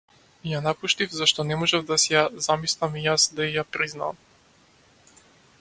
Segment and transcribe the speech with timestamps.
[0.51, 2.17] Ја напуштив зашто не можев да си
[2.47, 4.23] замислам и јас да и признаам.